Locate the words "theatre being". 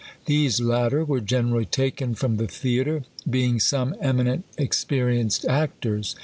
2.47-3.59